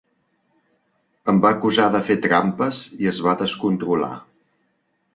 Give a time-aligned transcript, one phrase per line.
[1.33, 4.15] Em va acusar de fer trampes i es va descontrolar.